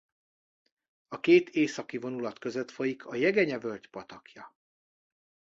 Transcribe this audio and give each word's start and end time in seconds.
A 1.07 1.19
két 1.19 1.49
északi 1.49 1.97
vonulat 1.97 2.39
között 2.39 2.71
folyik 2.71 3.05
a 3.05 3.15
Jegenye-völgy 3.15 3.89
patakja. 3.89 4.55